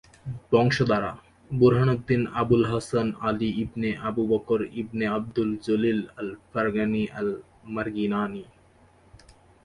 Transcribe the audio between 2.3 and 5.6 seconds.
Abul Hasan Ali Ibn Abu Bakr Ibn Abdul